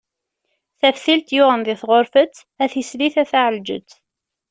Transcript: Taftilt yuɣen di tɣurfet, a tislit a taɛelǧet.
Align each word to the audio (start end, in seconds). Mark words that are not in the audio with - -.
Taftilt 0.79 1.29
yuɣen 1.37 1.61
di 1.65 1.75
tɣurfet, 1.81 2.33
a 2.63 2.65
tislit 2.71 3.15
a 3.23 3.25
taɛelǧet. 3.31 3.89